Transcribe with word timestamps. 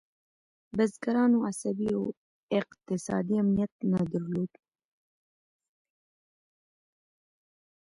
بزګرانو 0.75 1.37
عصبي 1.49 1.87
او 1.97 2.03
اقتصادي 2.59 3.35
امنیت 3.43 3.73
نه 3.91 3.99
درلود. 4.11 4.51